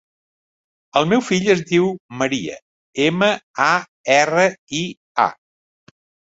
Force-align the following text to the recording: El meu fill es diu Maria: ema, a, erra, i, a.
El 1.01 1.05
meu 1.11 1.21
fill 1.27 1.49
es 1.55 1.61
diu 1.73 1.85
Maria: 2.23 2.57
ema, 3.05 3.29
a, 3.69 3.71
erra, 4.19 4.49
i, 4.83 4.85
a. 5.29 5.31